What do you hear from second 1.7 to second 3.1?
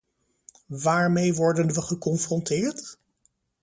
we geconfronteerd?